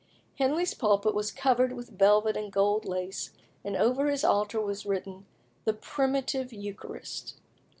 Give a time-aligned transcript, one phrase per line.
[0.39, 5.27] Henley's pulpit was covered with velvet and gold lace, and over his altar was written,
[5.65, 7.35] "The PRIMITIVE Eucharist."